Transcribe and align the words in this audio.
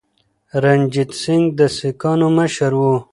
رنجیت 0.63 1.11
سنګ 1.21 1.45
د 1.57 1.59
سکانو 1.77 2.27
مشر 2.37 2.71
و. 2.79 2.81